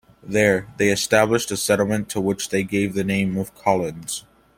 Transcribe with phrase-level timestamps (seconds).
[0.23, 4.25] There, they established a settlement to which they gave the name of Collins.